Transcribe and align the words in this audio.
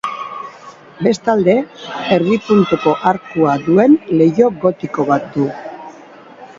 Bestalde, 1.07 1.55
erdi-puntuko 2.17 2.97
arkua 3.13 3.55
duen 3.69 3.97
leiho 4.19 4.53
gotiko 4.67 5.11
bat 5.15 5.33
du. 5.39 5.51